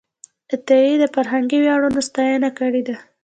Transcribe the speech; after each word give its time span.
عطایي 0.53 0.93
د 0.99 1.03
فرهنګي 1.15 1.57
ویاړونو 1.61 1.99
ستاینه 2.09 2.49
کړې 2.59 2.81
ده. 2.87 2.95